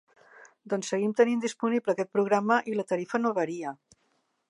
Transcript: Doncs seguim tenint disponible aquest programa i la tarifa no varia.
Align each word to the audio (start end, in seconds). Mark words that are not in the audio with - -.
Doncs 0.73 0.89
seguim 0.93 1.11
tenint 1.19 1.45
disponible 1.45 1.95
aquest 1.95 2.11
programa 2.19 2.61
i 2.73 2.77
la 2.81 2.87
tarifa 2.93 3.25
no 3.27 3.37
varia. 3.43 3.77